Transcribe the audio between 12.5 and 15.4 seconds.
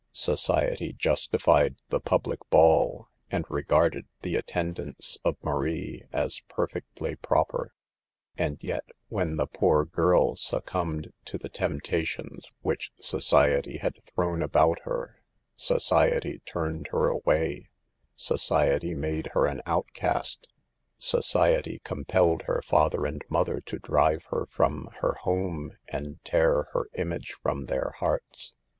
which society had thrown about her,